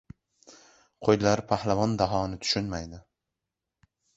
Qo‘ylar 1.07 1.43
Pahlavon 1.53 1.93
Dahoni 2.01 2.41
tushunmaydi! 2.47 3.05